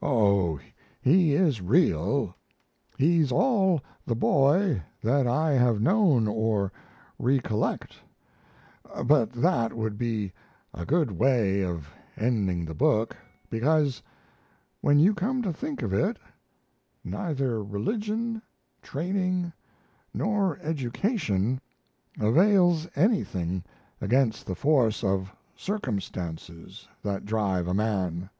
"Oh, 0.00 0.60
he 1.02 1.32
is 1.34 1.60
real. 1.60 2.36
He's 2.96 3.32
all 3.32 3.80
the 4.06 4.14
boy 4.14 4.84
that 5.02 5.26
I 5.26 5.50
have 5.54 5.80
known 5.80 6.28
or 6.28 6.70
recollect; 7.18 7.96
but 9.04 9.32
that 9.32 9.72
would 9.72 9.98
be 9.98 10.32
a 10.72 10.86
good 10.86 11.10
way 11.10 11.64
of 11.64 11.88
ending 12.16 12.64
the 12.64 12.72
book 12.74 13.16
because, 13.50 14.00
when 14.80 15.00
you 15.00 15.12
come 15.12 15.42
to 15.42 15.52
think 15.52 15.82
of 15.82 15.92
it, 15.92 16.18
neither 17.02 17.60
religion, 17.60 18.42
training, 18.80 19.52
nor 20.14 20.56
education 20.62 21.60
avails 22.20 22.86
anything 22.94 23.64
against 24.00 24.46
the 24.46 24.54
force 24.54 25.02
of 25.02 25.34
circumstances 25.56 26.86
that 27.02 27.24
drive 27.26 27.66
a 27.66 27.74
man. 27.74 28.30